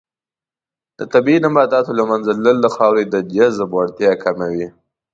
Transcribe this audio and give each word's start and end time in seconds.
د 0.97 0.99
طبیعي 1.13 1.39
نباتاتو 1.45 1.91
له 1.99 2.03
منځه 2.11 2.31
تلل 2.37 2.57
د 2.61 2.67
خاورې 2.75 3.03
د 3.07 3.15
جذب 3.33 3.69
وړتیا 3.73 4.11
کموي. 4.23 4.67